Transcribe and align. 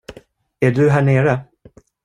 Är 0.59 0.71
du 0.71 0.89
här 0.89 1.01
nere? 1.01 1.45